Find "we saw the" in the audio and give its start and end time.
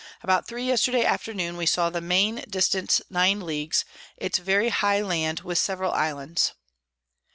1.57-2.01